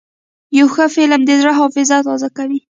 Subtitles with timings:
[0.57, 2.59] یو ښه فلم د زړه حافظه تازه کوي.